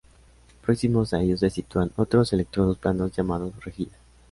Próximos 0.65 1.13
a 1.13 1.19
ellos 1.21 1.41
se 1.41 1.51
sitúan 1.51 1.91
otros 1.95 2.33
electrodos 2.33 2.79
planos, 2.79 3.11
llamados 3.11 3.53
"rejillas". 3.63 3.99